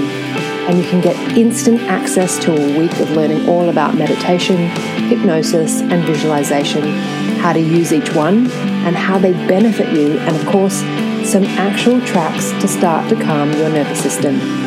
and 0.67 0.79
you 0.79 0.85
can 0.91 1.01
get 1.01 1.17
instant 1.39 1.81
access 1.83 2.39
to 2.41 2.53
a 2.53 2.79
week 2.79 2.91
of 2.99 3.11
learning 3.11 3.49
all 3.49 3.69
about 3.69 3.95
meditation, 3.95 4.57
hypnosis, 5.09 5.81
and 5.81 6.05
visualization, 6.05 6.83
how 7.39 7.53
to 7.53 7.61
use 7.61 7.93
each 7.93 8.13
one, 8.15 8.51
and 8.85 8.97
how 8.97 9.17
they 9.17 9.33
benefit 9.47 9.95
you, 9.95 10.19
and 10.19 10.35
of 10.35 10.45
course, 10.47 10.81
some 11.25 11.45
actual 11.45 12.01
tracks 12.01 12.51
to 12.61 12.67
start 12.67 13.09
to 13.09 13.15
calm 13.23 13.53
your 13.53 13.69
nervous 13.69 14.03
system. 14.03 14.66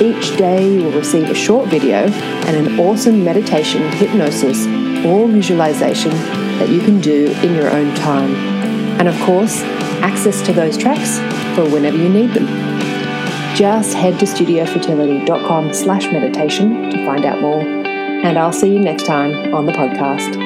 Each 0.00 0.36
day, 0.36 0.74
you 0.74 0.84
will 0.84 0.92
receive 0.92 1.28
a 1.28 1.34
short 1.34 1.68
video 1.68 2.06
and 2.46 2.56
an 2.56 2.80
awesome 2.80 3.22
meditation, 3.22 3.82
hypnosis, 3.92 4.66
or 5.04 5.28
visualization 5.28 6.10
that 6.58 6.68
you 6.68 6.80
can 6.80 7.00
do 7.00 7.26
in 7.42 7.54
your 7.54 7.70
own 7.70 7.94
time 7.96 8.60
and 9.00 9.08
of 9.08 9.18
course, 9.22 9.62
access 10.02 10.42
to 10.42 10.52
those 10.52 10.76
tracks 10.76 11.18
for 11.56 11.66
whenever 11.70 11.96
you 11.96 12.10
need 12.10 12.30
them. 12.34 12.46
Just 13.56 13.94
head 13.94 14.18
to 14.20 14.26
studiofertility.com 14.26 15.72
slash 15.72 16.12
meditation 16.12 16.90
to 16.90 17.06
find 17.06 17.24
out 17.24 17.40
more 17.40 17.60
and 17.62 18.38
I'll 18.38 18.52
see 18.52 18.70
you 18.70 18.78
next 18.78 19.06
time 19.06 19.54
on 19.54 19.64
the 19.64 19.72
podcast. 19.72 20.39